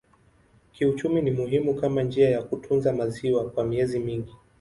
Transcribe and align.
Kiuchumi 0.73 1.21
ni 1.21 1.31
muhimu 1.31 1.73
kama 1.73 2.03
njia 2.03 2.29
ya 2.29 2.43
kutunza 2.43 2.93
maziwa 2.93 3.49
kwa 3.49 3.65
miezi 3.65 3.99
mingi. 3.99 4.33